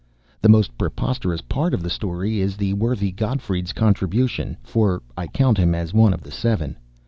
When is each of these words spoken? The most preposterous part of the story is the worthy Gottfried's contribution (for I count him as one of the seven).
The 0.41 0.49
most 0.49 0.75
preposterous 0.79 1.41
part 1.41 1.75
of 1.75 1.83
the 1.83 1.89
story 1.91 2.39
is 2.41 2.57
the 2.57 2.73
worthy 2.73 3.11
Gottfried's 3.11 3.71
contribution 3.71 4.57
(for 4.63 5.03
I 5.15 5.27
count 5.27 5.59
him 5.59 5.75
as 5.75 5.93
one 5.93 6.11
of 6.11 6.21
the 6.23 6.31
seven). 6.31 6.79